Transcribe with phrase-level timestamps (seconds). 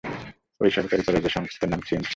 [0.61, 2.09] এই সরকারি কলেজের সংক্ষিপ্ত নাম "সিমস"।